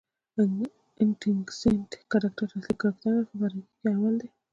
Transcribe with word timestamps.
انټکنیسټ 1.03 1.89
کرکټراصلي 2.11 2.61
کرکټرنه 2.81 3.19
دئ، 3.19 3.25
خو 3.27 3.35
د 3.37 3.39
فرعي 3.39 3.61
کښي 3.69 3.89
اول 3.95 4.13
دئ. 4.21 4.27